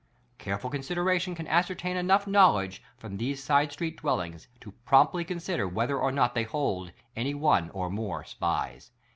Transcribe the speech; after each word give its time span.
'Careful 0.39 0.71
consideration 0.71 1.35
can 1.35 1.45
ascertain 1.45 1.95
enough 1.95 2.25
knowledge 2.25 2.81
from 2.97 3.17
these 3.17 3.43
side 3.43 3.71
street 3.71 3.97
dwellings 3.97 4.47
to 4.59 4.71
promptly 4.83 5.23
consider 5.23 5.67
whether 5.67 5.99
or 5.99 6.11
not 6.11 6.33
they 6.33 6.41
hold 6.43 6.91
any 7.15 7.35
one 7.35 7.69
or 7.69 7.87
more 7.87 8.23
SPIES. 8.23 8.89